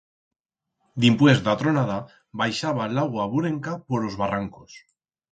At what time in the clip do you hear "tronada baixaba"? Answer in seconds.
1.59-2.87